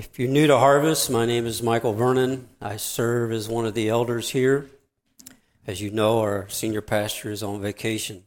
[0.00, 2.48] If you're new to Harvest, my name is Michael Vernon.
[2.58, 4.70] I serve as one of the elders here.
[5.66, 8.24] As you know, our senior pastor is on vacation.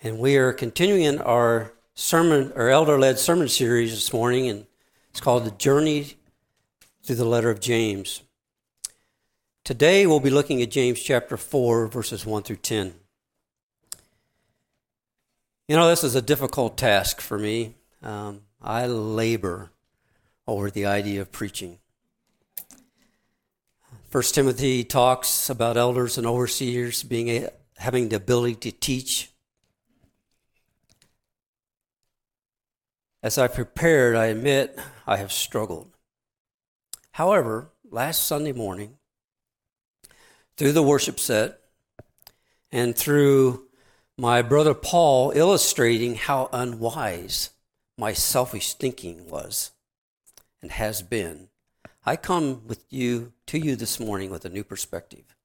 [0.00, 4.66] And we are continuing our sermon, our elder led sermon series this morning, and
[5.10, 6.14] it's called The Journey
[7.02, 8.22] through the Letter of James.
[9.64, 12.94] Today we'll be looking at James chapter 4, verses 1 through 10.
[15.66, 17.74] You know, this is a difficult task for me.
[18.04, 19.72] Um, I labor
[20.46, 21.78] over the idea of preaching.
[24.08, 29.32] First Timothy talks about elders and overseers being a, having the ability to teach.
[33.22, 35.90] As I prepared, I admit I have struggled.
[37.12, 38.98] However, last Sunday morning,
[40.56, 41.58] through the worship set
[42.70, 43.66] and through
[44.16, 47.50] my brother Paul illustrating how unwise
[47.98, 49.72] my selfish thinking was,
[50.64, 51.48] and has been,
[52.06, 55.36] I come with you to you this morning with a new perspective.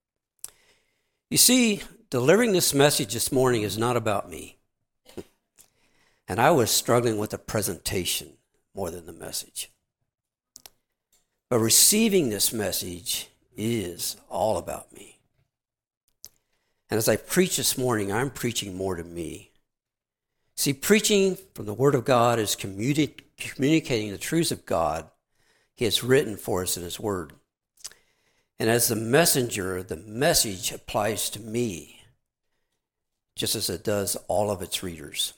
[1.30, 4.60] You see, delivering this message this morning is not about me.
[6.26, 8.38] And I was struggling with the presentation
[8.74, 9.70] more than the message.
[11.50, 15.20] But receiving this message is all about me.
[16.90, 19.49] And as I preach this morning, I'm preaching more to me.
[20.60, 25.10] See, preaching from the Word of God is communi- communicating the truths of God
[25.74, 27.32] He has written for us in His Word.
[28.60, 32.02] And as the messenger, the message applies to me,
[33.38, 35.32] just as it does all of its readers.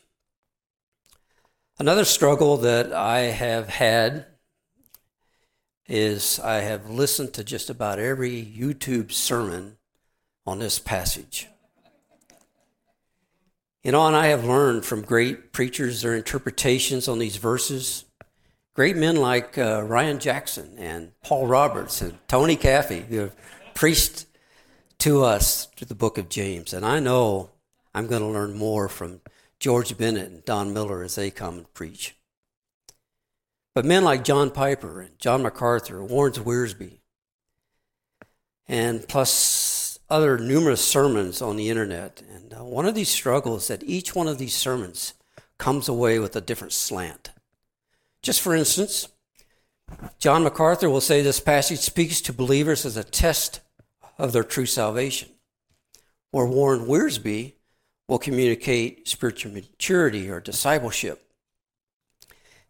[1.78, 4.26] Another struggle that I have had
[5.88, 9.78] is I have listened to just about every YouTube sermon
[10.48, 11.48] on this passage.
[13.84, 18.06] You know, and I have learned from great preachers their interpretations on these verses.
[18.76, 23.36] Great men like uh, Ryan Jackson and Paul Roberts and Tony Caffey, who have
[23.74, 24.28] preached
[25.00, 26.74] to us through the book of James.
[26.74, 27.50] And I know
[27.94, 29.22] I'm going to learn more from
[29.60, 32.16] George Bennett and Don Miller as they come and preach.
[33.74, 37.00] But men like John Piper and John MacArthur, Warren Wiersbe,
[38.68, 39.32] and plus
[40.12, 42.22] other numerous sermons on the internet.
[42.30, 45.14] And uh, one of these struggles that each one of these sermons
[45.58, 47.32] comes away with a different slant.
[48.22, 49.08] Just for instance,
[50.20, 53.62] John MacArthur will say this passage speaks to believers as a test
[54.18, 55.30] of their true salvation,
[56.32, 57.54] where Warren Wiersbe
[58.08, 61.32] will communicate spiritual maturity or discipleship.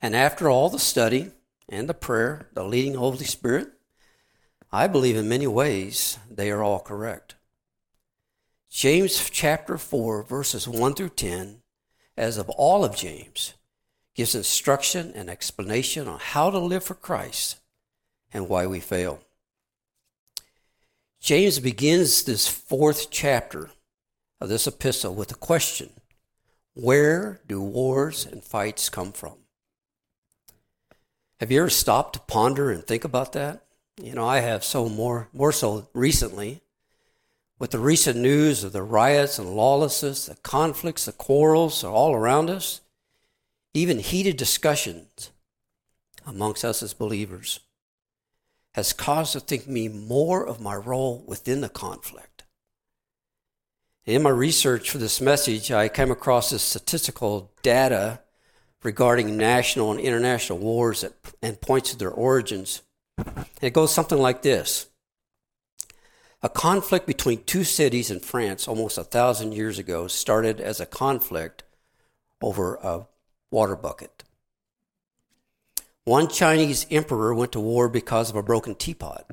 [0.01, 1.31] And after all the study
[1.67, 3.69] and the prayer, the leading Holy Spirit,
[4.73, 7.35] I believe in many ways they are all correct.
[8.69, 11.61] James chapter 4, verses 1 through 10,
[12.15, 13.53] as of all of James,
[14.15, 17.59] gives instruction and explanation on how to live for Christ
[18.33, 19.19] and why we fail.
[21.19, 23.71] James begins this fourth chapter
[24.39, 25.89] of this epistle with a question
[26.73, 29.35] Where do wars and fights come from?
[31.41, 33.65] Have you ever stopped to ponder and think about that?
[34.01, 36.61] You know, I have so more, more so recently.
[37.59, 42.15] With the recent news of the riots and lawlessness, the conflicts, the quarrels are all
[42.15, 42.81] around us,
[43.75, 45.29] even heated discussions
[46.25, 47.59] amongst us as believers
[48.73, 52.43] has caused to think me more of my role within the conflict.
[54.05, 58.21] In my research for this message, I came across this statistical data
[58.81, 61.05] regarding national and international wars
[61.43, 62.81] and points to their origins.
[63.61, 64.87] It goes something like this
[66.41, 70.85] A conflict between two cities in France almost a thousand years ago started as a
[70.85, 71.63] conflict
[72.41, 73.07] over a
[73.51, 74.23] water bucket.
[76.03, 79.29] One Chinese emperor went to war because of a broken teapot.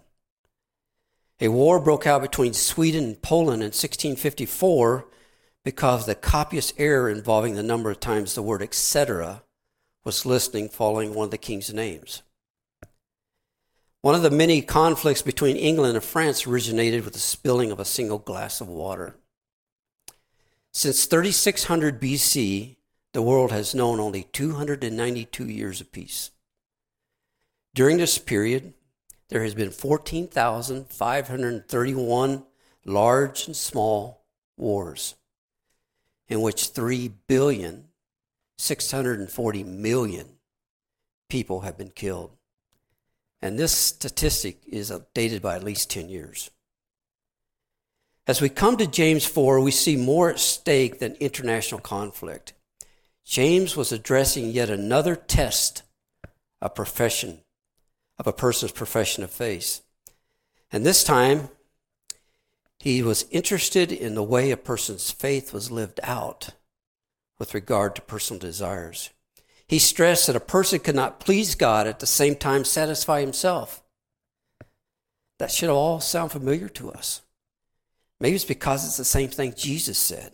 [1.41, 5.07] A war broke out between Sweden and Poland in 1654
[5.65, 9.43] because the copious error involving the number of times the word etc.
[10.05, 12.23] was listing following one of the king's names.
[14.01, 17.85] One of the many conflicts between England and France originated with the spilling of a
[17.85, 19.17] single glass of water.
[20.73, 22.77] Since 3600 BC,
[23.13, 26.31] the world has known only 292 years of peace.
[27.75, 28.75] During this period,
[29.29, 32.45] there has been 14,531
[32.85, 34.23] large and small
[34.57, 35.17] wars
[36.29, 37.89] in which 3 billion
[38.59, 40.39] 640 million
[41.29, 42.38] people have been killed.
[43.41, 46.51] And this statistic is dated by at least 10 years.
[48.27, 52.53] As we come to James 4, we see more at stake than international conflict.
[53.25, 55.83] James was addressing yet another test
[56.61, 57.41] of profession
[58.19, 59.83] of a person's profession of faith.
[60.73, 61.49] And this time,
[62.81, 66.51] he was interested in the way a person's faith was lived out
[67.39, 69.11] with regard to personal desires.
[69.69, 73.83] He stressed that a person could not please God at the same time satisfy himself.
[75.39, 77.21] That should all sound familiar to us.
[78.19, 80.33] Maybe it's because it's the same thing Jesus said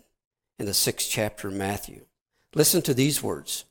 [0.58, 2.06] in the sixth chapter of Matthew.
[2.54, 3.64] Listen to these words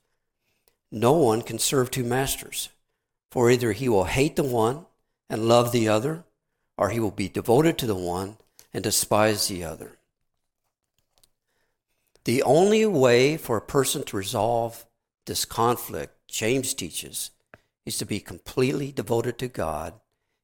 [0.91, 2.69] No one can serve two masters,
[3.31, 4.85] for either he will hate the one
[5.29, 6.25] and love the other,
[6.77, 8.35] or he will be devoted to the one
[8.73, 9.97] and despise the other.
[12.25, 14.85] The only way for a person to resolve
[15.25, 17.31] this conflict, James teaches,
[17.85, 19.93] is to be completely devoted to God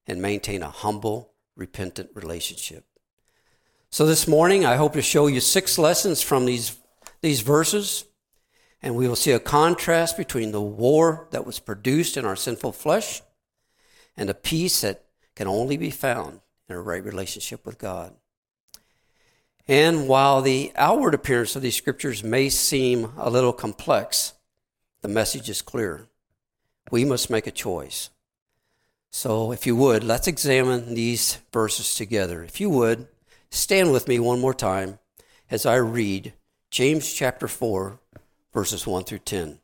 [0.06, 2.84] and maintain a humble, repentant relationship.
[3.90, 6.78] So this morning, I hope to show you six lessons from these,
[7.22, 8.04] these verses,
[8.82, 12.72] and we will see a contrast between the war that was produced in our sinful
[12.72, 13.22] flesh
[14.16, 18.14] and the peace that can only be found in a right relationship with God.
[19.66, 24.34] And while the outward appearance of these scriptures may seem a little complex,
[25.02, 26.06] the message is clear.
[26.90, 28.10] We must make a choice.
[29.10, 32.44] So, if you would, let's examine these verses together.
[32.44, 33.08] If you would,
[33.50, 34.98] stand with me one more time
[35.50, 36.32] as I read
[36.70, 37.98] James chapter 4,
[38.52, 39.58] verses 1 through 10.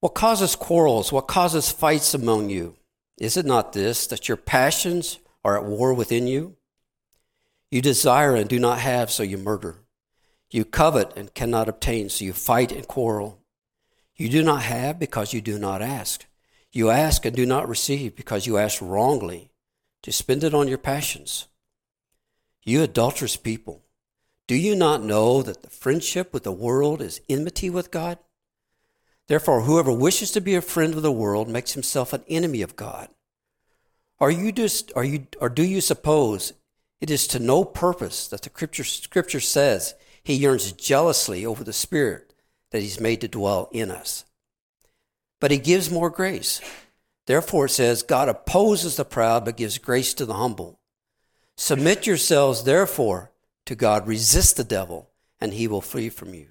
[0.00, 1.12] What causes quarrels?
[1.12, 2.74] What causes fights among you?
[3.18, 6.56] Is it not this, that your passions are at war within you?
[7.70, 9.76] You desire and do not have, so you murder.
[10.50, 13.38] You covet and cannot obtain, so you fight and quarrel.
[14.16, 16.26] You do not have because you do not ask.
[16.72, 19.50] You ask and do not receive because you ask wrongly
[20.02, 21.46] to spend it on your passions.
[22.62, 23.82] You adulterous people,
[24.46, 28.18] do you not know that the friendship with the world is enmity with God?
[29.28, 32.74] Therefore, whoever wishes to be a friend of the world makes himself an enemy of
[32.74, 33.08] God.
[34.18, 36.52] Are you just, are you, or do you suppose
[37.00, 39.94] it is to no purpose that the scripture, scripture says
[40.30, 42.32] he yearns jealously over the Spirit
[42.70, 44.24] that he's made to dwell in us.
[45.40, 46.60] But he gives more grace.
[47.26, 50.80] Therefore, it says, God opposes the proud, but gives grace to the humble.
[51.56, 53.32] Submit yourselves, therefore,
[53.66, 54.06] to God.
[54.06, 55.10] Resist the devil,
[55.40, 56.48] and he will flee from you.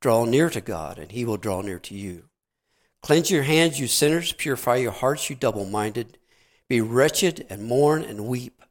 [0.00, 2.24] Draw near to God, and he will draw near to you.
[3.02, 4.32] Cleanse your hands, you sinners.
[4.32, 6.18] Purify your hearts, you double minded.
[6.68, 8.62] Be wretched and mourn and weep.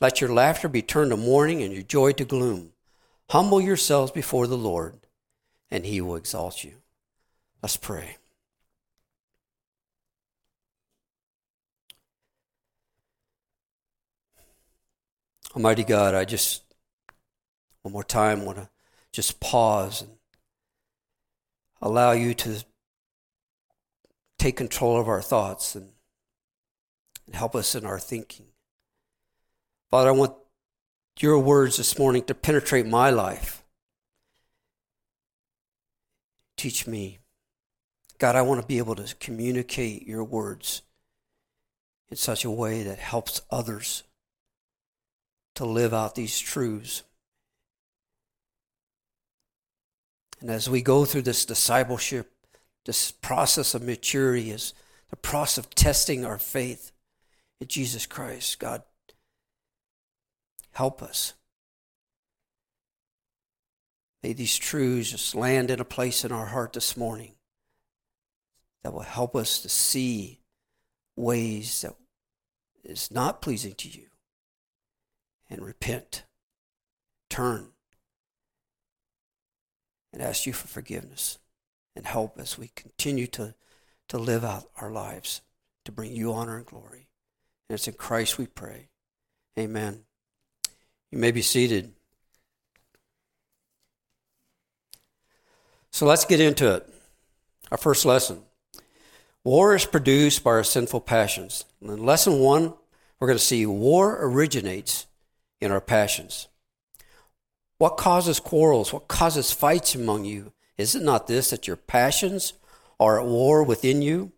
[0.00, 2.71] Let your laughter be turned to mourning and your joy to gloom.
[3.32, 4.98] Humble yourselves before the Lord,
[5.70, 6.82] and he will exalt you.
[7.62, 8.18] Let's pray.
[15.56, 16.62] Almighty God, I just
[17.80, 18.68] one more time want to
[19.12, 20.10] just pause and
[21.80, 22.62] allow you to
[24.38, 25.88] take control of our thoughts and,
[27.32, 28.44] help us in our thinking.
[29.90, 30.34] Father, I want
[31.20, 33.62] your words this morning to penetrate my life.
[36.56, 37.18] Teach me.
[38.18, 40.82] God, I want to be able to communicate your words
[42.10, 44.04] in such a way that helps others
[45.54, 47.02] to live out these truths.
[50.40, 52.32] And as we go through this discipleship,
[52.84, 54.74] this process of maturity is
[55.10, 56.90] the process of testing our faith
[57.60, 58.58] in Jesus Christ.
[58.58, 58.82] God,
[60.72, 61.34] Help us.
[64.22, 67.34] May these truths just land in a place in our heart this morning
[68.82, 70.40] that will help us to see
[71.16, 71.94] ways that
[72.84, 74.06] is not pleasing to you
[75.50, 76.24] and repent,
[77.28, 77.68] turn,
[80.12, 81.38] and ask you for forgiveness
[81.96, 83.54] and help as we continue to,
[84.08, 85.42] to live out our lives
[85.84, 87.08] to bring you honor and glory.
[87.68, 88.88] And it's in Christ we pray.
[89.58, 90.04] Amen.
[91.12, 91.92] You may be seated.
[95.90, 96.88] So let's get into it.
[97.70, 98.42] Our first lesson
[99.44, 101.66] War is produced by our sinful passions.
[101.82, 102.74] In lesson one,
[103.20, 105.06] we're going to see war originates
[105.60, 106.48] in our passions.
[107.76, 108.92] What causes quarrels?
[108.92, 110.52] What causes fights among you?
[110.78, 112.54] Is it not this that your passions
[112.98, 114.32] are at war within you?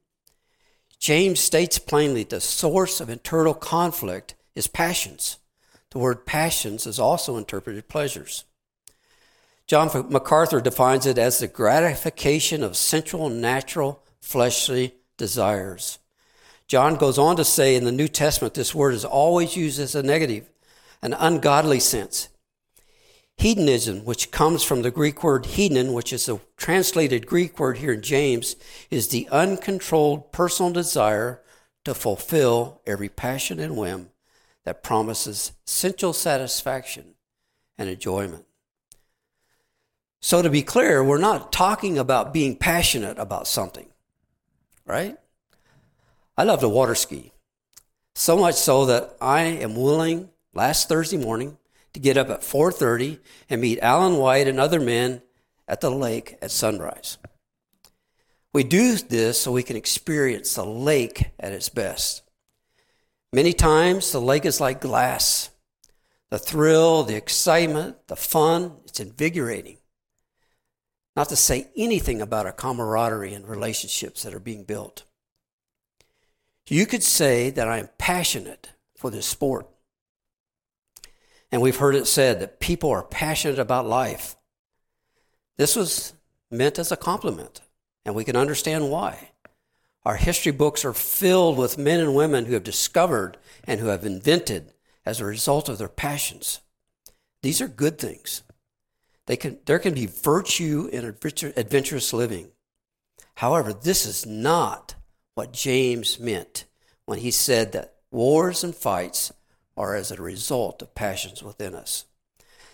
[0.99, 5.39] James states plainly the source of internal conflict is passions.
[5.95, 8.45] The word passions is also interpreted pleasures.
[9.69, 16.01] John MacArthur defines it as the gratification of sensual, natural, fleshly desires.
[16.67, 19.95] John goes on to say in the New Testament, this word is always used as
[19.95, 20.51] a negative,
[21.01, 22.29] an ungodly sense.
[23.37, 27.93] Hedonism, which comes from the Greek word hedon, which is a translated Greek word here
[27.93, 28.57] in James,
[28.91, 31.41] is the uncontrolled personal desire
[31.85, 34.11] to fulfill every passion and whim
[34.65, 37.15] that promises sensual satisfaction
[37.79, 38.47] and enjoyment.
[40.21, 43.89] So, to be clear, we're not talking about being passionate about something,
[44.87, 45.19] right?
[46.37, 47.33] I love to water ski,
[48.15, 51.59] so much so that I am willing last Thursday morning
[51.93, 55.23] to get up at 4:30 and meet Alan White and other men
[55.69, 57.19] at the lake at sunrise.
[58.53, 62.24] We do this so we can experience the lake at its best.
[63.35, 65.51] Many times the lake is like glass.
[66.31, 69.79] The thrill, the excitement, the fun, it's invigorating.
[71.17, 75.03] Not to say anything about our camaraderie and relationships that are being built.
[76.69, 79.69] You could say that I am passionate for this sport.
[81.51, 84.37] And we've heard it said that people are passionate about life.
[85.57, 86.13] This was
[86.53, 87.63] meant as a compliment,
[88.05, 89.31] and we can understand why.
[90.05, 94.05] Our history books are filled with men and women who have discovered and who have
[94.05, 94.73] invented
[95.07, 96.61] as a result of their passions.
[97.43, 98.43] These are good things.
[99.27, 102.49] They can, there can be virtue in adventurous living.
[103.37, 104.95] However, this is not
[105.35, 106.65] what James meant
[107.07, 109.33] when he said that wars and fights
[109.77, 112.05] are as a result of passions within us.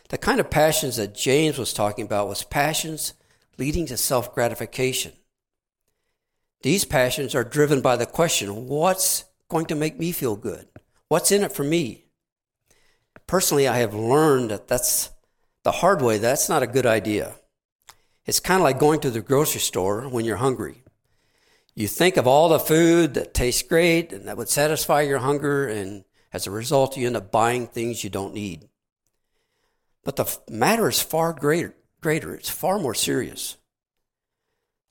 [0.09, 3.15] The kind of passions that James was talking about was passions
[3.59, 5.13] leading to self gratification.
[6.63, 10.69] These passions are driven by the question what's going to make me feel good?
[11.09, 12.05] What's in it for me?
[13.27, 15.11] Personally, I have learned that that's
[15.63, 17.35] the hard way, that's not a good idea.
[18.27, 20.83] It's kind of like going to the grocery store when you're hungry.
[21.75, 25.67] You think of all the food that tastes great and that would satisfy your hunger,
[25.67, 28.69] and as a result, you end up buying things you don't need.
[30.05, 32.35] But the matter is far greater, greater.
[32.35, 33.57] It's far more serious.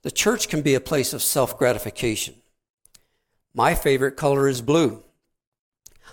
[0.02, 2.36] The church can be a place of self gratification.
[3.54, 5.04] My favorite color is blue.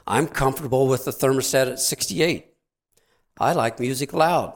[0.06, 2.46] I'm comfortable with the thermostat at 68.
[3.38, 4.54] I like music loud.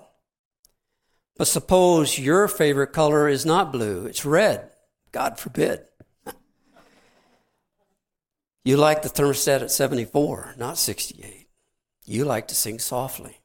[1.37, 4.71] But suppose your favorite color is not blue, it's red.
[5.13, 5.81] God forbid.
[8.65, 11.49] you like the thermostat at 74, not 68.
[12.07, 13.41] You like to sing softly.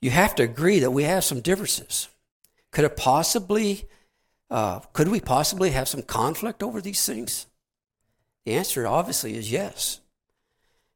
[0.00, 2.08] You have to agree that we have some differences.
[2.70, 3.86] Could it possibly,
[4.50, 7.46] uh, could we possibly have some conflict over these things?
[8.44, 10.00] The answer obviously is yes.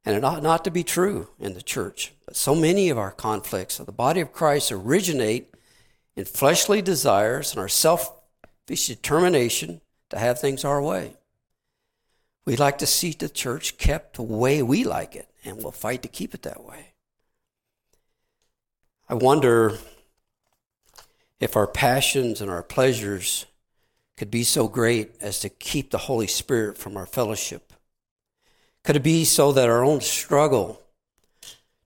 [0.04, 2.12] And it ought not to be true in the church.
[2.24, 5.52] But so many of our conflicts of the body of Christ originate
[6.16, 8.16] in fleshly desires and our selfish
[8.66, 9.80] determination
[10.10, 11.16] to have things our way.
[12.46, 16.02] We like to see the church kept the way we like it, and we'll fight
[16.02, 16.94] to keep it that way.
[19.08, 19.78] I wonder
[21.40, 23.46] if our passions and our pleasures
[24.16, 27.70] could be so great as to keep the Holy Spirit from our fellowship
[28.84, 30.82] could it be so that our own struggle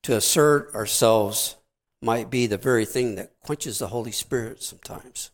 [0.02, 1.56] to assert ourselves
[2.00, 5.30] might be the very thing that quenches the Holy Spirit sometimes?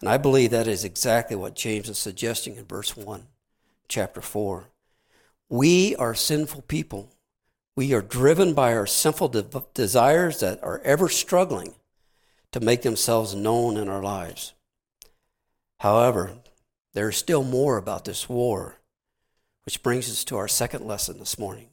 [0.00, 3.26] And I believe that is exactly what James is suggesting in verse 1,
[3.88, 4.64] chapter 4.
[5.48, 7.10] We are sinful people.
[7.76, 11.74] We are driven by our sinful de- desires that are ever struggling
[12.52, 14.52] to make themselves known in our lives.
[15.80, 16.36] However,
[16.92, 18.76] there is still more about this war
[19.64, 21.68] which brings us to our second lesson this morning.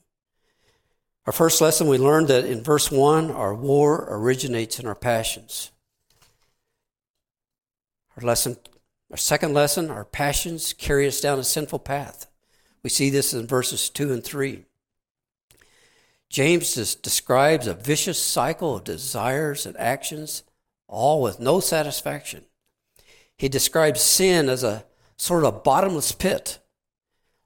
[1.26, 5.70] Our first lesson, we learned that in verse 1, our war originates in our passions.
[8.16, 8.56] Our lesson,
[9.10, 12.26] our second lesson, our passions carry us down a sinful path.
[12.82, 14.64] We see this in verses 2 and 3.
[16.30, 20.44] James describes a vicious cycle of desires and actions,
[20.90, 22.44] all with no satisfaction.
[23.36, 24.84] He describes sin as a
[25.16, 26.58] sort of bottomless pit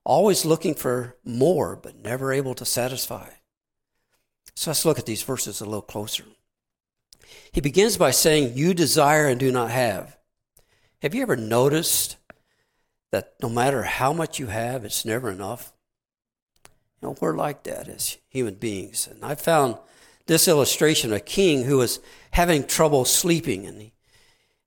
[0.05, 3.29] always looking for more, but never able to satisfy.
[4.55, 6.25] So let's look at these verses a little closer.
[7.53, 10.17] He begins by saying, You desire and do not have.
[11.03, 12.17] Have you ever noticed
[13.11, 15.73] that no matter how much you have, it's never enough?
[17.01, 19.09] You know, we're like that as human beings.
[19.11, 19.79] And I found
[20.27, 22.01] this illustration of a king who was
[22.31, 23.93] having trouble sleeping, and he,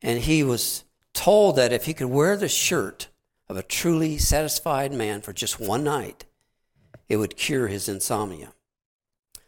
[0.02, 0.84] and he was
[1.14, 3.08] told that if he could wear the shirt
[3.50, 6.26] of a truly satisfied man for just one night,
[7.10, 8.54] it would cure his insomnia.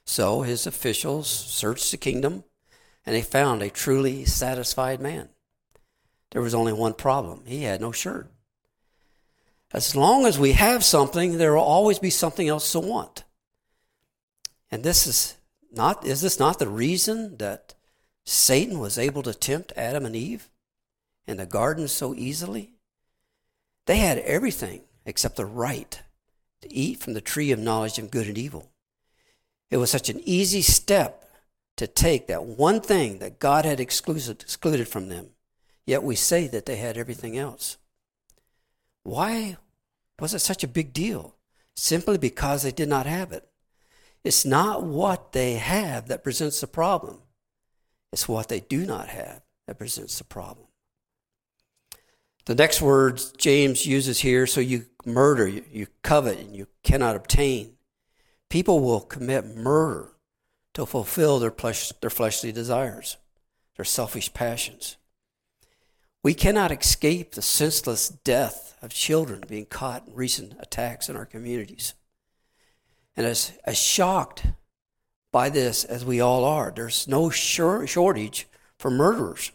[0.05, 2.43] So his officials searched the kingdom
[3.05, 5.29] and they found a truly satisfied man.
[6.31, 8.31] There was only one problem he had no shirt.
[9.71, 13.23] As long as we have something, there will always be something else to want.
[14.71, 15.35] And this is
[15.71, 17.75] not, is this not the reason that
[18.25, 20.49] Satan was able to tempt Adam and Eve
[21.27, 22.73] in the garden so easily?
[23.85, 26.01] They had everything except the right
[26.61, 28.71] to eat from the tree of knowledge of good and evil.
[29.71, 31.25] It was such an easy step
[31.77, 35.29] to take that one thing that God had excluded from them,
[35.85, 37.77] yet we say that they had everything else.
[39.03, 39.57] Why
[40.19, 41.35] was it such a big deal?
[41.75, 43.48] Simply because they did not have it.
[44.23, 47.19] It's not what they have that presents the problem,
[48.11, 50.67] it's what they do not have that presents the problem.
[52.45, 57.15] The next words James uses here so you murder, you, you covet, and you cannot
[57.15, 57.73] obtain.
[58.49, 60.13] People will commit murder
[60.73, 63.17] to fulfill their, flesh, their fleshly desires,
[63.75, 64.97] their selfish passions.
[66.23, 71.25] We cannot escape the senseless death of children being caught in recent attacks in our
[71.25, 71.93] communities.
[73.15, 74.45] And as, as shocked
[75.31, 78.47] by this as we all are, there's no shortage
[78.77, 79.51] for murderers.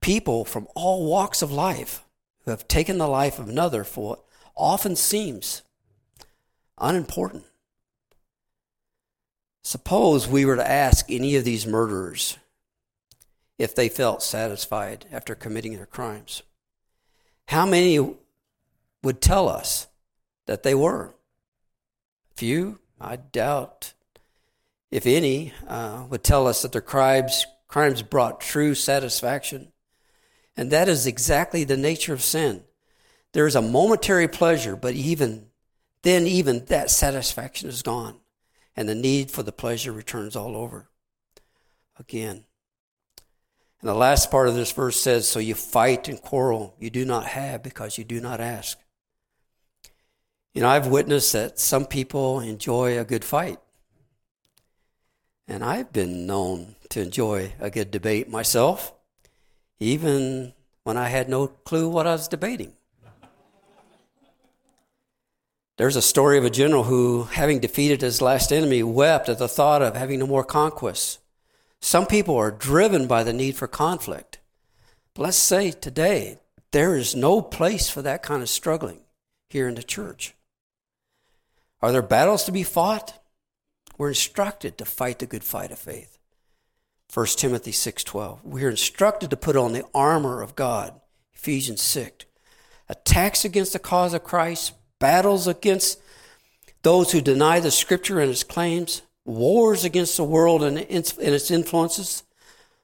[0.00, 2.04] People from all walks of life
[2.44, 4.24] who have taken the life of another for what
[4.56, 5.62] often seems
[6.78, 7.44] unimportant.
[9.62, 12.36] Suppose we were to ask any of these murderers
[13.58, 16.42] if they felt satisfied after committing their crimes.
[17.48, 18.14] How many
[19.02, 19.86] would tell us
[20.46, 21.14] that they were?
[22.36, 23.94] Few, I doubt,
[24.90, 29.72] if any, uh, would tell us that their crimes, crimes brought true satisfaction.
[30.56, 32.64] And that is exactly the nature of sin.
[33.32, 35.46] There is a momentary pleasure, but even
[36.02, 38.20] then, even that satisfaction is gone,
[38.76, 40.90] and the need for the pleasure returns all over
[41.98, 42.44] again.
[43.80, 46.74] And the last part of this verse says, So you fight and quarrel.
[46.78, 48.78] You do not have because you do not ask.
[50.54, 53.58] You know, I've witnessed that some people enjoy a good fight.
[55.48, 58.94] And I've been known to enjoy a good debate myself,
[59.80, 60.52] even
[60.84, 62.72] when I had no clue what I was debating.
[65.76, 69.48] There's a story of a general who, having defeated his last enemy, wept at the
[69.48, 71.18] thought of having no more conquests.
[71.80, 74.38] Some people are driven by the need for conflict.
[75.14, 76.38] But let's say today,
[76.70, 79.00] there is no place for that kind of struggling
[79.50, 80.34] here in the church.
[81.84, 83.22] Are there battles to be fought?
[83.98, 86.16] We're instructed to fight the good fight of faith.
[87.12, 88.42] 1 Timothy 6:12.
[88.42, 90.98] We're instructed to put on the armor of God.
[91.34, 92.24] Ephesians 6.
[92.88, 95.98] Attacks against the cause of Christ, battles against
[96.80, 102.22] those who deny the scripture and its claims, wars against the world and its influences.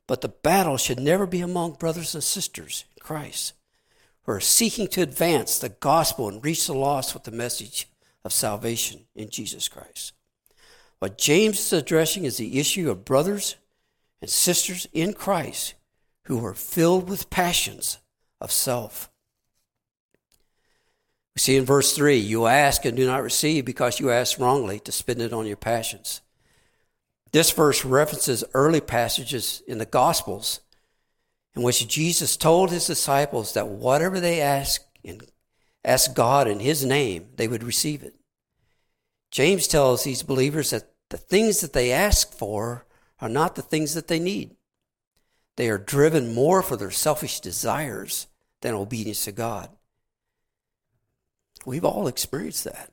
[0.06, 3.54] But the battle should never be among brothers and sisters in Christ
[4.24, 7.86] who are seeking to advance the gospel and reach the lost with the message
[8.24, 10.12] of salvation in Jesus Christ.
[10.98, 13.56] What James is addressing is the issue of brothers
[14.20, 15.74] and sisters in Christ
[16.24, 17.98] who are filled with passions
[18.40, 19.10] of self.
[21.34, 24.78] We see in verse 3 you ask and do not receive because you ask wrongly
[24.80, 26.20] to spend it on your passions.
[27.32, 30.60] This verse references early passages in the Gospels
[31.54, 35.20] in which Jesus told his disciples that whatever they ask in,
[35.84, 38.14] ask God in his name, they would receive it.
[39.30, 42.86] James tells these believers that the things that they ask for
[43.20, 44.56] are not the things that they need.
[45.56, 48.26] They are driven more for their selfish desires
[48.62, 49.68] than obedience to God.
[51.66, 52.90] We've all experienced that.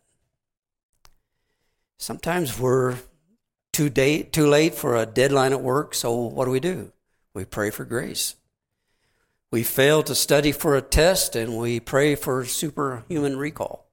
[1.98, 2.98] Sometimes we're
[3.74, 6.92] too, day, too late for a deadline at work, so what do we do?
[7.34, 8.36] We pray for grace.
[9.50, 13.88] We fail to study for a test and we pray for superhuman recall.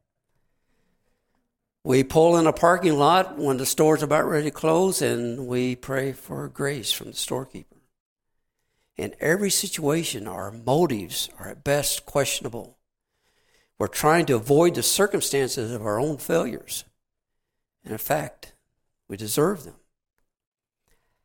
[1.84, 5.76] We pull in a parking lot when the store's about ready to close and we
[5.76, 7.76] pray for grace from the storekeeper.
[8.96, 12.78] In every situation, our motives are at best questionable.
[13.78, 16.84] We're trying to avoid the circumstances of our own failures.
[17.84, 18.54] And in fact,
[19.08, 19.74] we deserve them.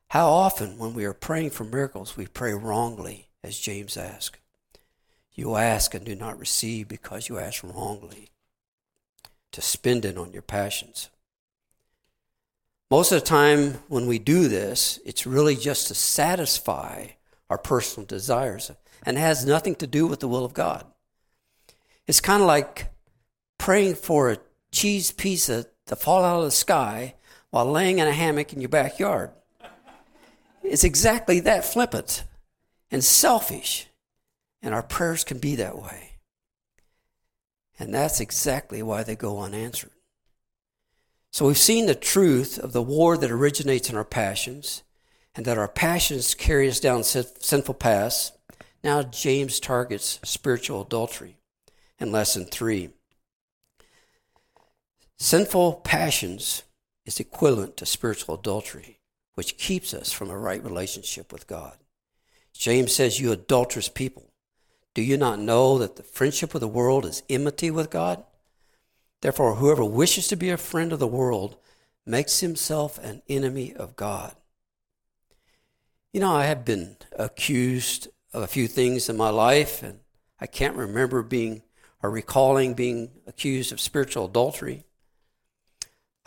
[0.09, 4.37] How often, when we are praying for miracles, we pray wrongly, as James asked.
[5.33, 8.29] You ask and do not receive because you ask wrongly,
[9.51, 11.09] to spend it on your passions.
[12.91, 17.07] Most of the time, when we do this, it's really just to satisfy
[17.49, 18.71] our personal desires
[19.05, 20.85] and has nothing to do with the will of God.
[22.07, 22.91] It's kind of like
[23.57, 24.37] praying for a
[24.71, 27.15] cheese pizza to fall out of the sky
[27.51, 29.31] while laying in a hammock in your backyard.
[30.63, 32.23] It's exactly that flippant
[32.91, 33.87] and selfish.
[34.61, 36.17] And our prayers can be that way.
[37.79, 39.91] And that's exactly why they go unanswered.
[41.31, 44.83] So we've seen the truth of the war that originates in our passions
[45.35, 48.33] and that our passions carry us down sinful paths.
[48.83, 51.37] Now James targets spiritual adultery
[51.99, 52.89] in lesson three.
[55.17, 56.63] Sinful passions
[57.05, 58.99] is equivalent to spiritual adultery,
[59.35, 61.77] which keeps us from a right relationship with God.
[62.59, 64.33] James says, You adulterous people,
[64.93, 68.21] do you not know that the friendship of the world is enmity with God?
[69.21, 71.55] Therefore, whoever wishes to be a friend of the world
[72.05, 74.35] makes himself an enemy of God.
[76.11, 79.99] You know, I have been accused of a few things in my life, and
[80.41, 81.63] I can't remember being
[82.03, 84.83] or recalling being accused of spiritual adultery.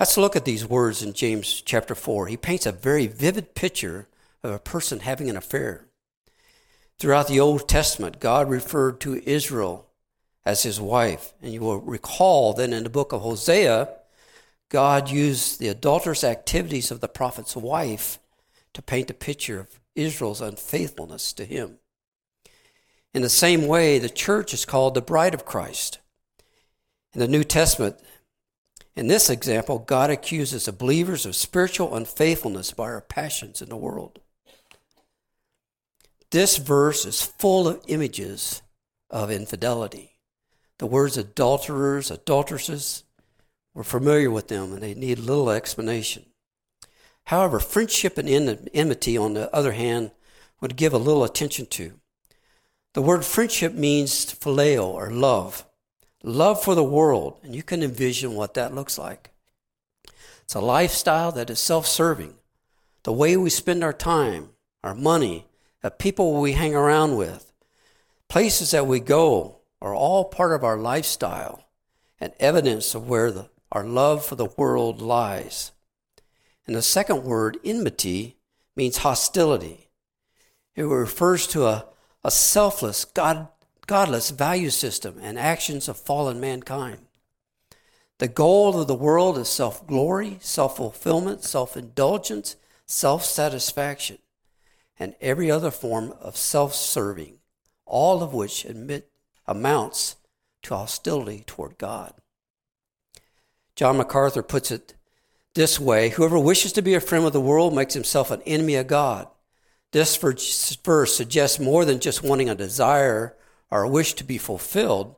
[0.00, 2.28] Let's look at these words in James chapter 4.
[2.28, 4.08] He paints a very vivid picture
[4.42, 5.86] of a person having an affair.
[6.98, 9.88] Throughout the Old Testament, God referred to Israel
[10.44, 11.34] as his wife.
[11.42, 13.88] And you will recall that in the book of Hosea,
[14.68, 18.18] God used the adulterous activities of the prophet's wife
[18.72, 21.78] to paint a picture of Israel's unfaithfulness to him.
[23.12, 25.98] In the same way, the church is called the bride of Christ.
[27.12, 27.96] In the New Testament,
[28.96, 33.76] in this example, God accuses the believers of spiritual unfaithfulness by our passions in the
[33.76, 34.20] world.
[36.32, 38.62] This verse is full of images
[39.10, 40.16] of infidelity.
[40.78, 43.04] The words adulterers, adulteresses,
[43.74, 46.24] we're familiar with them and they need little explanation.
[47.24, 48.30] However, friendship and
[48.72, 50.12] enmity, on the other hand,
[50.62, 52.00] would give a little attention to.
[52.94, 55.66] The word friendship means phileo or love,
[56.22, 59.32] love for the world, and you can envision what that looks like.
[60.44, 62.36] It's a lifestyle that is self serving.
[63.02, 64.48] The way we spend our time,
[64.82, 65.46] our money,
[65.82, 67.52] the people we hang around with,
[68.28, 71.64] places that we go are all part of our lifestyle
[72.18, 75.72] and evidence of where the, our love for the world lies.
[76.66, 78.36] And the second word, enmity,
[78.76, 79.88] means hostility.
[80.74, 81.86] It refers to a
[82.24, 83.48] a selfless, God,
[83.86, 86.98] godless value system and actions of fallen mankind.
[88.18, 94.18] The goal of the world is self glory, self fulfillment, self indulgence, self satisfaction,
[94.98, 97.38] and every other form of self serving,
[97.86, 99.10] all of which admit,
[99.46, 100.16] amounts
[100.62, 102.14] to hostility toward God.
[103.74, 104.94] John MacArthur puts it
[105.54, 108.76] this way Whoever wishes to be a friend of the world makes himself an enemy
[108.76, 109.28] of God.
[109.92, 113.36] This verse suggests more than just wanting a desire
[113.70, 115.16] or a wish to be fulfilled.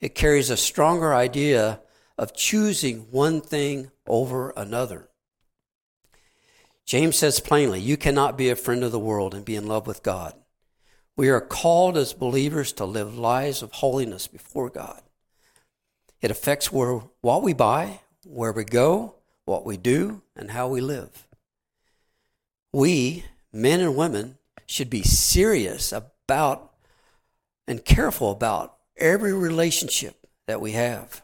[0.00, 1.80] It carries a stronger idea
[2.16, 5.07] of choosing one thing over another.
[6.88, 9.86] James says plainly, You cannot be a friend of the world and be in love
[9.86, 10.32] with God.
[11.18, 15.02] We are called as believers to live lives of holiness before God.
[16.22, 20.80] It affects where, what we buy, where we go, what we do, and how we
[20.80, 21.28] live.
[22.72, 26.72] We, men and women should be serious about
[27.66, 31.22] and careful about every relationship that we have.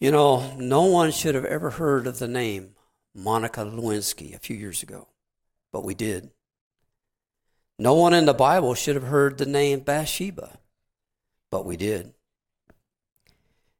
[0.00, 2.73] You know, no one should have ever heard of the name
[3.14, 5.08] Monica Lewinsky a few years ago,
[5.72, 6.30] but we did.
[7.78, 10.58] No one in the Bible should have heard the name Bathsheba,
[11.50, 12.12] but we did.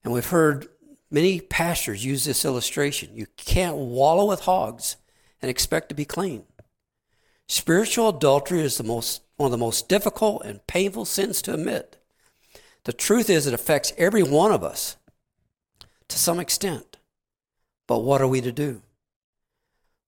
[0.02, 0.68] And we've heard
[1.10, 3.16] many pastors use this illustration.
[3.16, 4.96] You can't wallow with hogs
[5.40, 6.44] and expect to be clean.
[7.48, 11.98] Spiritual adultery is the most, one of the most difficult and painful sins to admit.
[12.84, 14.96] The truth is, it affects every one of us
[16.08, 16.98] to some extent.
[17.86, 18.82] But what are we to do?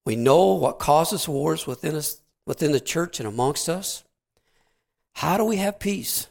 [0.07, 4.05] We know what causes wars within us, within the church and amongst us.
[5.15, 6.27] How do we have peace?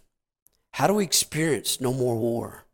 [0.71, 2.65] How do we experience no more war?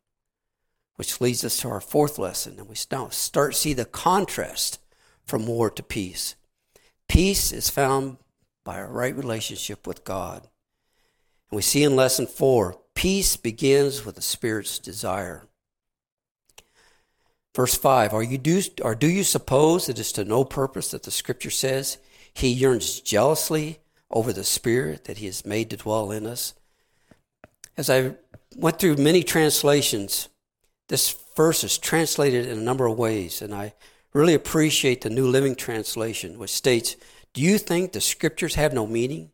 [0.94, 4.78] Which leads us to our fourth lesson, and we start see the contrast
[5.24, 6.36] from war to peace.
[7.08, 8.18] Peace is found
[8.62, 10.42] by a right relationship with God.
[11.50, 15.48] And we see in lesson four, peace begins with the Spirit's desire.
[17.54, 21.02] Verse 5 Are you do, or do you suppose it is to no purpose that
[21.02, 21.98] the scripture says
[22.32, 26.54] he yearns jealously over the Spirit that he has made to dwell in us?
[27.76, 28.14] As I
[28.56, 30.28] went through many translations,
[30.88, 33.74] this verse is translated in a number of ways, and I
[34.12, 36.96] really appreciate the New Living Translation, which states,
[37.32, 39.30] Do you think the scriptures have no meaning?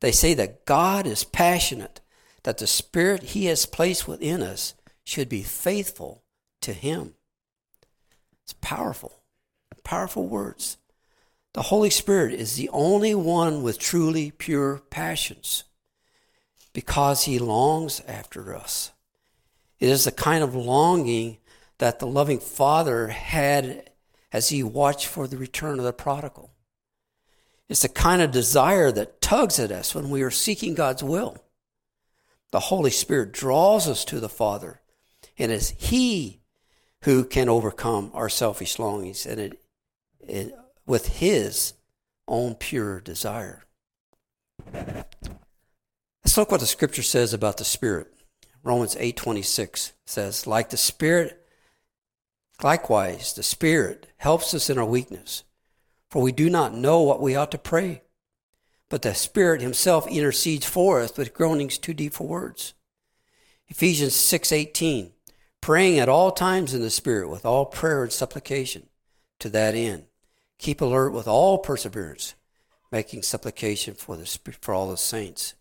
[0.00, 2.00] They say that God is passionate,
[2.42, 6.22] that the Spirit He has placed within us should be faithful
[6.62, 7.14] to Him.
[8.50, 9.20] It's powerful,
[9.84, 10.76] powerful words.
[11.52, 15.62] The Holy Spirit is the only one with truly pure passions
[16.72, 18.90] because He longs after us.
[19.78, 21.38] It is the kind of longing
[21.78, 23.88] that the loving Father had
[24.32, 26.50] as he watched for the return of the prodigal.
[27.68, 31.36] It's the kind of desire that tugs at us when we are seeking God's will.
[32.50, 34.80] The Holy Spirit draws us to the Father,
[35.38, 36.39] and it's He
[37.04, 39.62] who can overcome our selfish longings and it,
[40.20, 40.54] it,
[40.86, 41.74] with His
[42.28, 43.64] own pure desire.
[44.72, 48.12] Let's look what the Scripture says about the Spirit.
[48.62, 51.46] Romans 8:26 says, "Like the Spirit,
[52.62, 55.44] likewise the Spirit helps us in our weakness,
[56.10, 58.02] for we do not know what we ought to pray,
[58.90, 62.74] but the Spirit himself intercedes for us with groanings too deep for words."
[63.68, 65.14] Ephesians 6:18,
[65.60, 68.88] praying at all times in the Spirit with all prayer and supplication.
[69.40, 70.04] To that end,
[70.58, 72.34] keep alert with all perseverance,
[72.92, 74.26] making supplication for the
[74.60, 75.54] for all the saints.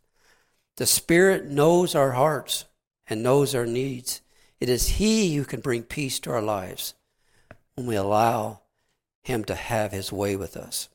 [0.76, 2.66] The Spirit knows our hearts
[3.08, 4.22] and knows our needs.
[4.60, 6.94] It is He who can bring peace to our lives
[7.76, 8.62] when we allow
[9.24, 10.90] Him to have His way with us.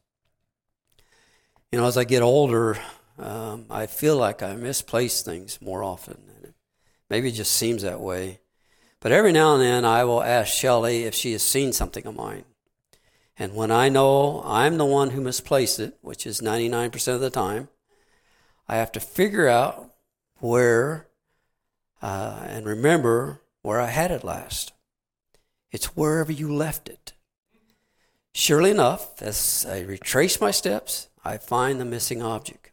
[1.73, 2.79] You know, as I get older,
[3.19, 6.19] um, I feel like I misplace things more often.
[7.11, 8.41] Maybe it just seems that way.
[9.05, 12.17] But every now and then I will ask Shelley if she has seen something of
[12.17, 12.45] mine.
[13.39, 17.29] And when I know I'm the one who misplaced it, which is 99% of the
[17.29, 17.69] time,
[18.67, 19.91] I have to figure out
[20.39, 21.07] where
[22.01, 24.73] uh, and remember where I had it last.
[25.71, 27.13] It's wherever you left it.
[28.33, 32.71] Surely enough, as I retrace my steps, I find the missing object.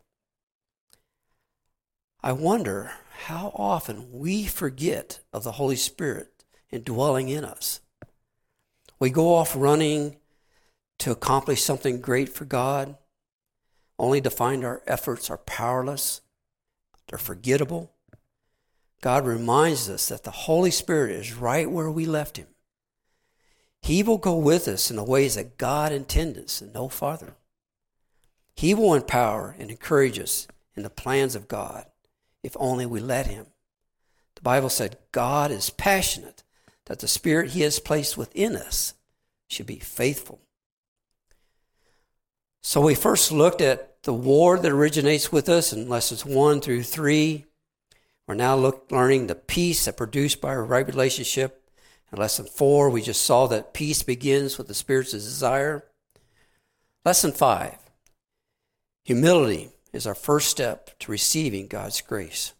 [2.23, 2.93] I wonder
[3.25, 7.79] how often we forget of the Holy Spirit indwelling in us.
[8.99, 10.17] We go off running
[10.99, 12.97] to accomplish something great for God,
[13.99, 16.21] only to find our efforts are powerless,
[17.07, 17.91] they're forgettable,
[19.01, 22.47] God reminds us that the Holy Spirit is right where we left him.
[23.81, 27.35] He will go with us in the ways that God intends us and no farther.
[28.55, 31.85] He will empower and encourage us in the plans of God
[32.43, 33.47] if only we let him.
[34.35, 36.43] The Bible said God is passionate
[36.85, 38.93] that the Spirit he has placed within us
[39.47, 40.39] should be faithful.
[42.63, 46.83] So we first looked at the war that originates with us in lessons 1 through
[46.83, 47.45] 3.
[48.27, 51.69] We're now look, learning the peace that produced by a right relationship.
[52.11, 55.85] In lesson four, we just saw that peace begins with the Spirit's desire.
[57.05, 57.77] Lesson five
[59.03, 62.53] humility is our first step to receiving God's grace.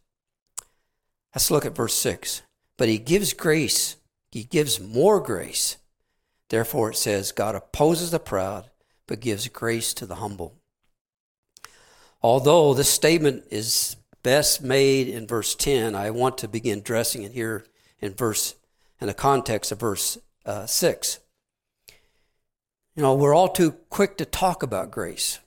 [1.34, 2.42] Let's look at verse 6.
[2.78, 3.98] But he gives grace,
[4.32, 5.78] he gives more grace.
[6.50, 8.70] Therefore, it says, God opposes the proud,
[9.08, 10.56] but gives grace to the humble.
[12.22, 17.32] Although this statement is best made in verse 10, I want to begin dressing it
[17.32, 17.66] here
[18.00, 18.56] in verse
[19.00, 21.20] in the context of verse uh, 6.
[22.96, 25.40] You know, we're all too quick to talk about grace.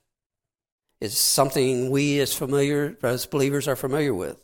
[1.05, 4.38] It's something we as familiar as believers are familiar with.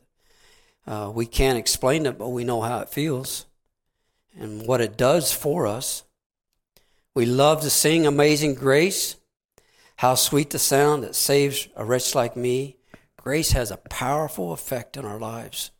[0.87, 3.47] Uh, we can't explain it, but we know how it feels
[4.39, 6.05] and what it does for us.
[7.15, 9.17] We love to sing Amazing Grace.
[9.97, 12.77] How sweet the sound that saves a wretch like me.
[13.17, 15.71] Grace has a powerful effect in our lives.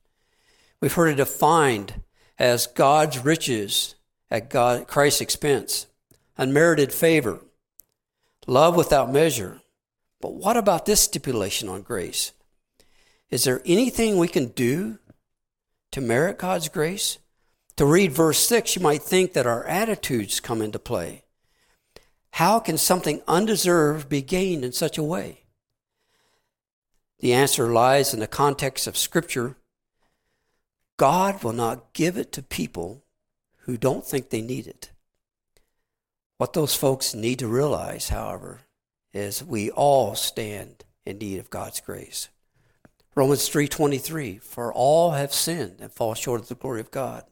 [0.81, 2.01] We've heard it defined
[2.39, 3.97] as God's riches
[4.31, 5.89] at God, Christ's expense,
[6.39, 7.41] unmerited favor,
[8.47, 9.61] love without measure.
[10.21, 12.33] But what about this stipulation on grace?
[13.31, 14.99] Is there anything we can do
[15.93, 17.19] to merit God's grace?
[17.77, 21.25] To read verse 6, you might think that our attitudes come into play.
[22.33, 25.45] How can something undeserved be gained in such a way?
[27.21, 29.57] The answer lies in the context of Scripture.
[30.97, 33.05] God will not give it to people
[33.61, 34.91] who don't think they need it.
[36.37, 38.61] What those folks need to realize, however,
[39.13, 42.29] is we all stand in need of God's grace.
[43.15, 47.25] Romans 3:23 For all have sinned and fall short of the glory of God.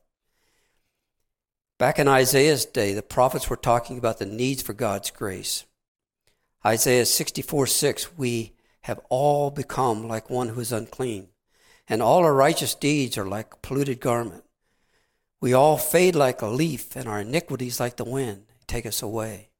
[1.79, 5.65] Back in Isaiah's day, the prophets were talking about the needs for God's grace.
[6.67, 11.29] Isaiah 64:6 we have all become like one who is unclean,
[11.87, 14.45] and all our righteous deeds are like a polluted garment.
[15.41, 19.51] We all fade like a leaf, and our iniquities, like the wind, take us away.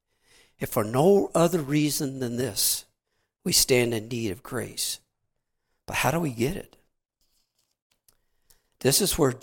[0.59, 2.85] If for no other reason than this,
[3.45, 4.99] we stand in need of grace.
[5.87, 6.75] But how do we get it?
[8.81, 9.33] This is where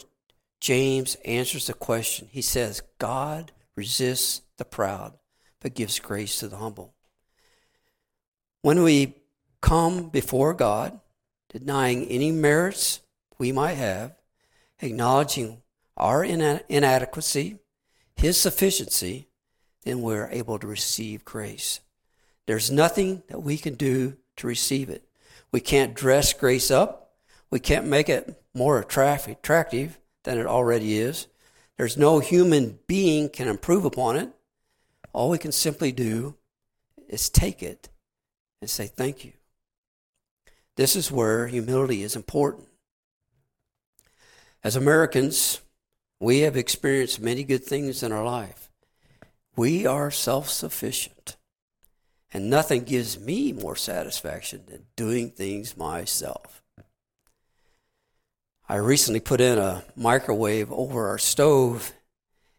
[0.61, 2.29] James answers the question.
[2.31, 5.15] He says, God resists the proud,
[5.61, 6.95] but gives grace to the humble.
[8.63, 9.15] When we
[9.61, 11.01] come before God,
[11.49, 13.01] denying any merits
[13.39, 14.15] we might have,
[14.81, 15.63] acknowledging
[15.97, 17.59] our inadequacy
[18.15, 19.29] His sufficiency,
[19.87, 21.81] then we're able to receive grace.
[22.47, 25.09] There's nothing that we can do to receive it.
[25.53, 27.13] We can't dress grace up.
[27.51, 31.29] We can't make it more attractive than it already is.
[31.77, 34.31] There's no human being can improve upon it.
[35.13, 36.35] All we can simply do
[37.09, 37.89] is take it
[38.61, 39.33] and say thank you.
[40.77, 42.69] This is where humility is important.
[44.65, 45.61] As Americans,
[46.19, 48.66] we have experienced many good things in our life.
[49.57, 51.37] We are self sufficient.
[52.33, 56.63] And nothing gives me more satisfaction than doing things myself.
[58.69, 61.93] I recently put in a microwave over our stove,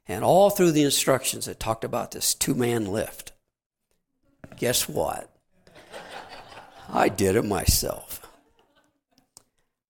[0.07, 3.33] and all through the instructions it talked about this two man lift.
[4.55, 5.29] Guess what?
[6.89, 8.25] I did it myself.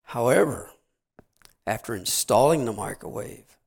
[0.04, 0.72] However,
[1.68, 3.58] after installing the microwave,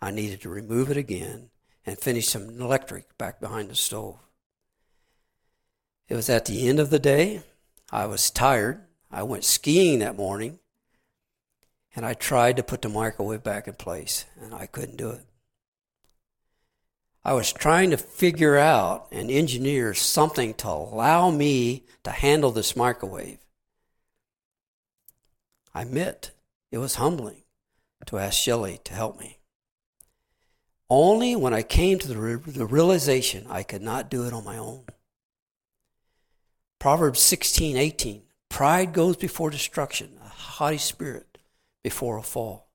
[0.00, 1.50] I needed to remove it again
[1.86, 4.18] and finish some electric back behind the stove.
[6.08, 7.42] It was at the end of the day.
[7.90, 8.82] I was tired.
[9.10, 10.58] I went skiing that morning
[11.94, 15.24] and I tried to put the microwave back in place and I couldn't do it.
[17.24, 22.76] I was trying to figure out and engineer something to allow me to handle this
[22.76, 23.38] microwave.
[25.74, 26.30] I admit
[26.70, 27.42] it was humbling
[28.06, 29.35] to ask Shelley to help me.
[30.88, 34.44] Only when I came to the, re- the realization I could not do it on
[34.44, 34.84] my own.
[36.78, 38.22] Proverbs 16, 18.
[38.48, 41.38] Pride goes before destruction, a haughty spirit
[41.82, 42.68] before a fall.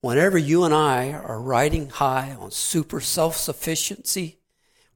[0.00, 4.38] Whenever you and I are riding high on super self sufficiency,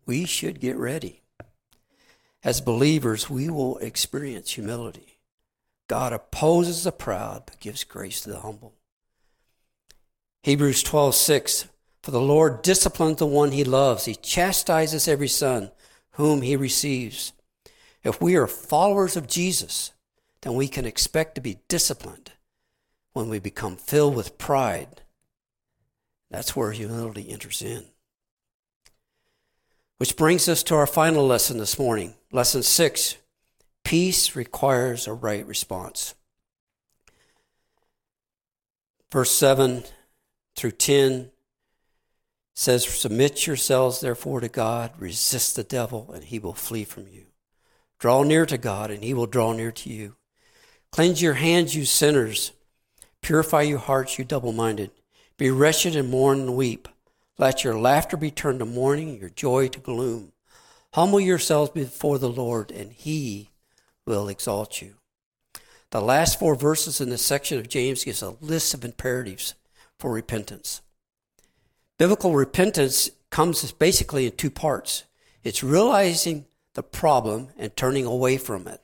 [0.06, 1.22] we should get ready.
[2.42, 5.20] As believers, we will experience humility.
[5.88, 8.74] God opposes the proud but gives grace to the humble.
[10.42, 11.68] Hebrews 12, 6.
[12.06, 14.04] For the Lord disciplines the one he loves.
[14.04, 15.72] He chastises every son
[16.12, 17.32] whom he receives.
[18.04, 19.90] If we are followers of Jesus,
[20.42, 22.30] then we can expect to be disciplined
[23.12, 25.02] when we become filled with pride.
[26.30, 27.86] That's where humility enters in.
[29.98, 32.14] Which brings us to our final lesson this morning.
[32.30, 33.16] Lesson six
[33.82, 36.14] Peace requires a right response.
[39.10, 39.82] Verse 7
[40.54, 41.32] through 10
[42.56, 47.26] says, Submit yourselves therefore to God, resist the devil, and he will flee from you.
[47.98, 50.16] Draw near to God, and he will draw near to you.
[50.90, 52.52] Cleanse your hands, you sinners.
[53.20, 54.90] Purify your hearts, you double minded.
[55.36, 56.88] Be wretched and mourn and weep.
[57.38, 60.32] Let your laughter be turned to mourning, your joy to gloom.
[60.94, 63.50] Humble yourselves before the Lord, and he
[64.06, 64.94] will exalt you.
[65.90, 69.54] The last four verses in this section of James gives a list of imperatives
[69.98, 70.80] for repentance.
[71.98, 75.04] Biblical repentance comes basically in two parts.
[75.42, 78.82] It's realizing the problem and turning away from it.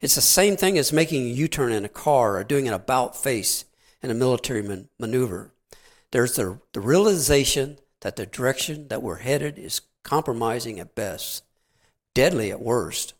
[0.00, 2.74] It's the same thing as making a U turn in a car or doing an
[2.74, 3.66] about face
[4.02, 5.52] in a military man- maneuver.
[6.10, 11.44] There's the, the realization that the direction that we're headed is compromising at best,
[12.14, 13.12] deadly at worst.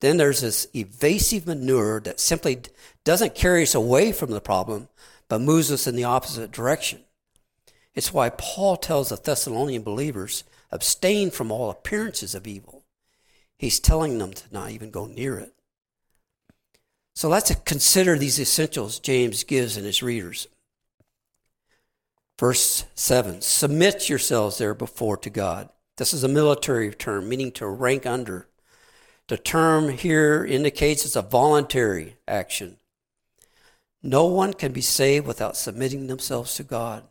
[0.00, 2.62] Then there's this evasive maneuver that simply
[3.04, 4.88] doesn't carry us away from the problem,
[5.28, 7.04] but moves us in the opposite direction.
[7.94, 12.84] It's why Paul tells the Thessalonian believers abstain from all appearances of evil.
[13.58, 15.52] He's telling them to not even go near it.
[17.14, 20.46] So let's consider these essentials James gives in his readers.
[22.38, 25.68] Verse 7 Submit yourselves there before to God.
[25.98, 28.48] This is a military term, meaning to rank under.
[29.28, 32.78] The term here indicates it's a voluntary action.
[34.02, 37.04] No one can be saved without submitting themselves to God.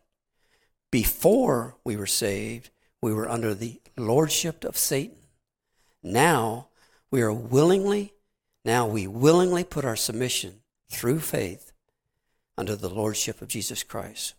[0.91, 2.71] Before we were saved,
[3.01, 5.17] we were under the lordship of Satan.
[6.01, 6.69] Now
[7.11, 8.13] we are willingly,
[8.65, 11.71] now we willingly put our submission through faith
[12.57, 14.33] under the lordship of Jesus Christ.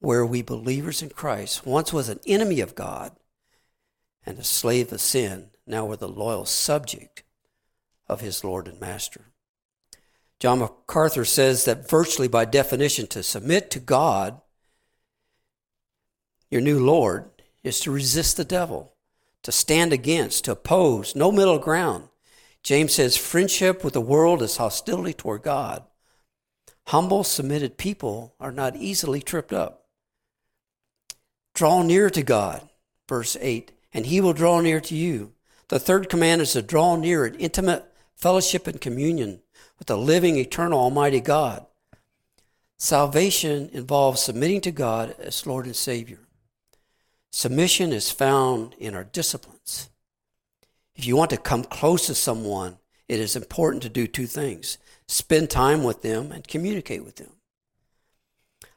[0.00, 3.12] Where we believers in Christ once was an enemy of God
[4.24, 7.22] and a slave of sin, now we're the loyal subject
[8.08, 9.26] of his Lord and Master.
[10.40, 14.40] John MacArthur says that virtually by definition, to submit to God,
[16.50, 17.30] your new Lord,
[17.62, 18.94] is to resist the devil
[19.42, 22.08] to stand against, to oppose, no middle ground.
[22.62, 25.82] James says friendship with the world is hostility toward God.
[26.88, 29.86] Humble, submitted people are not easily tripped up.
[31.54, 32.68] Draw near to God,
[33.08, 35.32] verse 8, and he will draw near to you.
[35.68, 37.84] The third command is to draw near in intimate
[38.16, 39.40] fellowship and communion
[39.78, 41.64] with the living, eternal, almighty God.
[42.76, 46.20] Salvation involves submitting to God as Lord and Savior.
[47.30, 49.90] Submission is found in our disciplines.
[50.94, 52.78] If you want to come close to someone,
[53.08, 57.32] it is important to do two things spend time with them and communicate with them.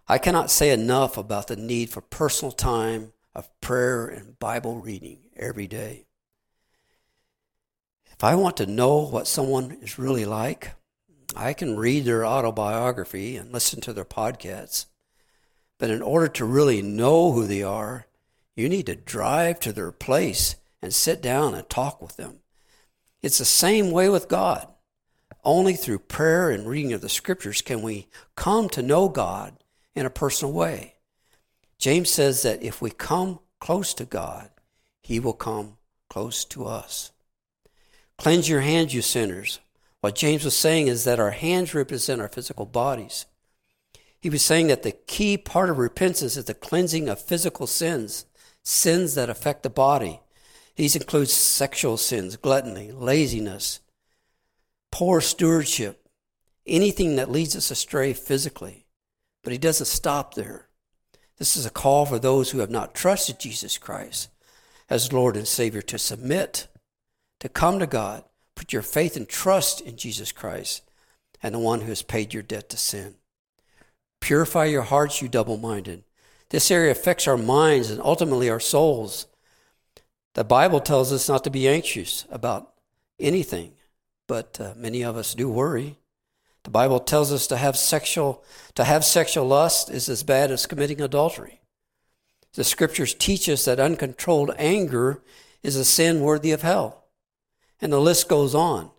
[0.08, 5.20] I cannot say enough about the need for personal time of prayer and Bible reading
[5.36, 6.06] every day.
[8.12, 10.72] If I want to know what someone is really like,
[11.36, 14.86] I can read their autobiography and listen to their podcasts.
[15.80, 18.08] But in order to really know who they are,
[18.56, 22.40] you need to drive to their place and sit down and talk with them.
[23.22, 24.68] It's the same way with God.
[25.44, 29.56] Only through prayer and reading of the scriptures can we come to know God
[29.96, 30.96] in a personal way.
[31.78, 34.50] James says that if we come close to God,
[35.02, 35.78] he will come
[36.10, 37.12] close to us.
[38.18, 39.60] Cleanse your hands, you sinners.
[40.00, 43.26] What James was saying is that our hands represent our physical bodies.
[44.20, 48.26] He was saying that the key part of repentance is the cleansing of physical sins,
[48.64, 50.22] sins that affect the body.
[50.76, 53.80] These include sexual sins, gluttony, laziness,
[54.92, 56.08] poor stewardship,
[56.66, 58.86] anything that leads us astray physically.
[59.44, 60.70] But he doesn't stop there.
[61.38, 64.30] This is a call for those who have not trusted Jesus Christ
[64.90, 66.68] as Lord and Savior to submit,
[67.40, 68.24] to come to God,
[68.56, 70.84] put your faith and trust in Jesus Christ
[71.42, 73.16] and the one who has paid your debt to sin.
[74.22, 76.04] Purify your hearts, you double minded.
[76.54, 79.26] This area affects our minds and ultimately our souls.
[80.36, 82.76] The Bible tells us not to be anxious about
[83.20, 83.72] anything,
[84.28, 85.98] but uh, many of us do worry.
[86.62, 88.44] The Bible tells us to have sexual
[88.76, 91.60] to have sexual lust is as bad as committing adultery.
[92.54, 95.24] The scriptures teach us that uncontrolled anger
[95.64, 97.06] is a sin worthy of hell.
[97.82, 98.92] And the list goes on.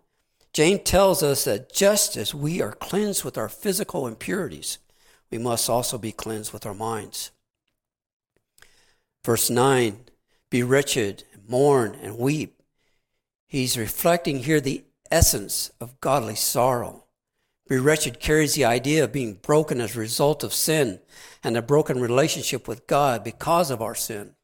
[0.53, 4.79] James tells us that just as we are cleansed with our physical impurities,
[5.31, 7.31] we must also be cleansed with our minds.
[9.25, 10.05] Verse 9
[10.51, 12.63] Be wretched, mourn, and weep.
[13.47, 17.05] He's reflecting here the essence of godly sorrow.
[17.67, 21.01] Be wretched carries the idea of being broken as a result of sin
[21.43, 24.35] and a broken relationship with God because of our sin.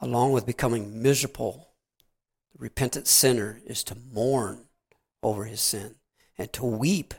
[0.00, 1.68] Along with becoming miserable,
[2.52, 4.68] the repentant sinner is to mourn
[5.22, 5.96] over his sin,
[6.38, 7.12] and to weep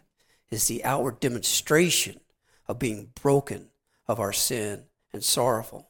[0.49, 2.19] is the outward demonstration
[2.67, 3.69] of being broken
[4.07, 5.89] of our sin and sorrowful.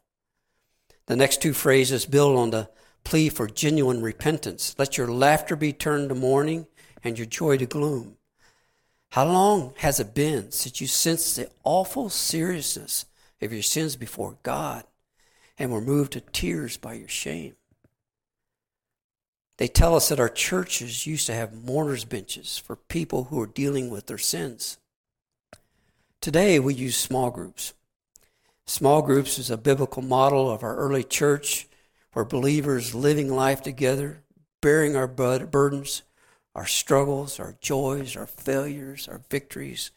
[1.07, 2.69] The next two phrases build on the
[3.03, 4.75] plea for genuine repentance.
[4.77, 6.67] Let your laughter be turned to mourning
[7.03, 8.17] and your joy to gloom.
[9.11, 13.05] How long has it been since you sensed the awful seriousness
[13.41, 14.83] of your sins before God
[15.57, 17.55] and were moved to tears by your shame?
[19.57, 23.47] They tell us that our churches used to have mourners' benches for people who are
[23.47, 24.77] dealing with their sins.
[26.21, 27.73] Today, we use small groups.
[28.67, 31.67] Small groups is a biblical model of our early church
[32.11, 34.23] where believers living life together,
[34.61, 36.01] bearing our burdens,
[36.53, 39.91] our struggles, our joys, our failures, our victories,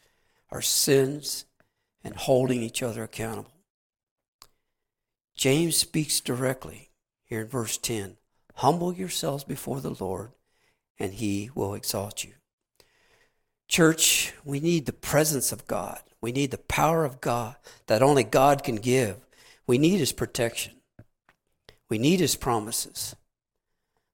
[0.51, 1.45] our sins,
[2.01, 3.51] and holding each other accountable.
[5.35, 6.91] James speaks directly
[7.23, 8.17] here in verse 10
[8.55, 10.31] Humble yourselves before the Lord,
[10.97, 12.33] and he will exalt you.
[13.71, 16.01] Church, we need the presence of God.
[16.19, 17.55] We need the power of God
[17.87, 19.15] that only God can give.
[19.65, 20.73] We need his protection.
[21.87, 23.15] We need his promises.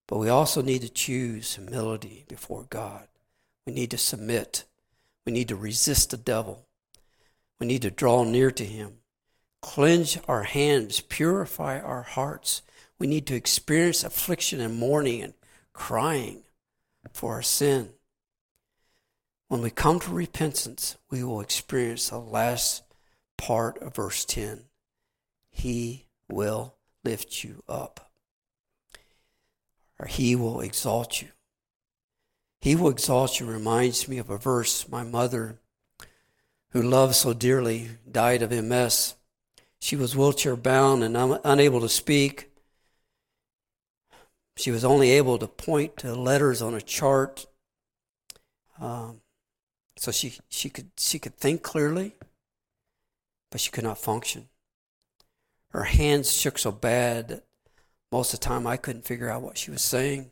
[0.07, 3.07] But we also need to choose humility before God.
[3.65, 4.63] We need to submit.
[5.25, 6.67] We need to resist the devil.
[7.59, 8.97] We need to draw near to him.
[9.63, 12.61] Cleanse our hands, purify our hearts.
[12.99, 15.33] We need to experience affliction and mourning and
[15.73, 16.43] crying
[17.11, 17.93] for our sin.
[19.47, 22.83] When we come to repentance, we will experience the last
[23.37, 24.65] part of verse 10.
[25.49, 26.75] He will
[27.05, 28.11] lift you up,
[29.97, 31.29] or He will exalt you.
[32.59, 35.59] He will exalt you reminds me of a verse my mother,
[36.71, 39.15] who loved so dearly, died of MS.
[39.79, 42.51] She was wheelchair bound and un- unable to speak.
[44.57, 47.45] She was only able to point to letters on a chart.
[48.81, 49.21] Um,
[49.97, 52.15] so she, she, could, she could think clearly,
[53.51, 54.47] but she could not function
[55.69, 57.43] her hands shook so bad that
[58.11, 60.31] most of the time I couldn't figure out what she was saying.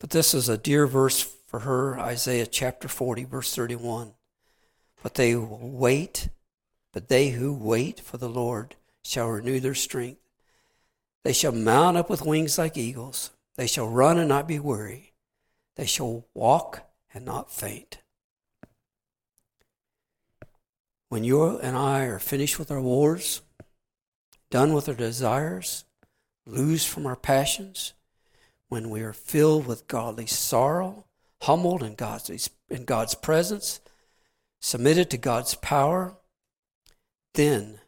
[0.00, 4.12] But this is a dear verse for her, Isaiah chapter 40, verse 31.
[5.02, 6.28] But they will wait,
[6.92, 10.20] but they who wait for the Lord shall renew their strength.
[11.22, 13.30] They shall mount up with wings like eagles.
[13.56, 15.14] They shall run and not be weary.
[15.76, 16.82] They shall walk
[17.14, 17.98] and not faint.
[21.08, 23.42] When you and I are finished with our wars,
[24.50, 25.84] done with our desires,
[26.46, 27.92] loose from our passions,
[28.68, 31.04] when we are filled with godly sorrow,
[31.42, 33.80] humbled in God's, in God's presence,
[34.60, 36.16] submitted to God's power,
[37.34, 37.80] then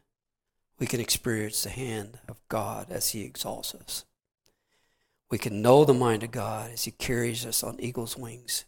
[0.79, 4.05] we can experience the hand of God as He exalts us.
[5.29, 8.65] We can know the mind of God as He carries us on eagle's wings.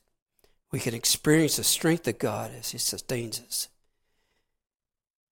[0.71, 3.69] We can experience the strength of God as He sustains us.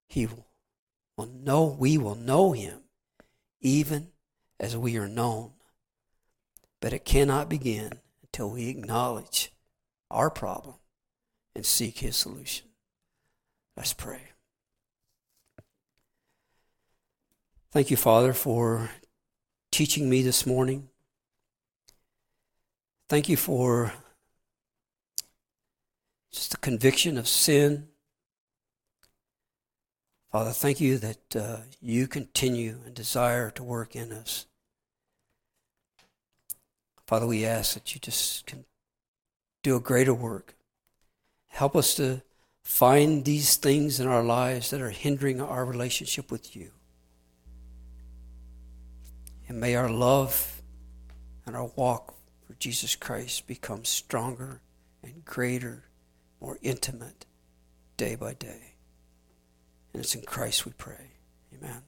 [0.08, 0.46] He will,
[1.16, 2.80] will know, we will know Him
[3.60, 4.08] even
[4.58, 5.52] as we are known.
[6.80, 9.52] But it cannot begin until we acknowledge
[10.10, 10.76] our problem
[11.54, 12.68] and seek His solution.
[13.76, 14.22] Let's pray.
[17.70, 18.90] Thank you, Father, for
[19.70, 20.88] teaching me this morning.
[23.08, 23.92] Thank you for
[26.32, 27.88] just the conviction of sin.
[30.30, 34.46] Father, thank you that uh, you continue and desire to work in us.
[37.06, 38.66] Father, we ask that you just can
[39.62, 40.54] do a greater work.
[41.46, 42.20] Help us to
[42.62, 46.72] find these things in our lives that are hindering our relationship with you.
[49.48, 50.60] And may our love
[51.46, 52.14] and our walk
[52.46, 54.60] for Jesus Christ become stronger
[55.02, 55.84] and greater,
[56.38, 57.24] more intimate
[57.96, 58.67] day by day.
[59.92, 61.12] And it's in Christ we pray.
[61.56, 61.82] Amen.